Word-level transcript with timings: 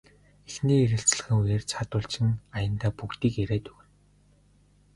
Эхний 0.49 0.79
ярилцлагын 0.85 1.37
үеэр 1.43 1.63
цаадуул 1.71 2.05
чинь 2.11 2.39
аяндаа 2.57 2.91
бүгдийг 2.99 3.33
яриад 3.43 3.65
өгнө. 3.71 3.85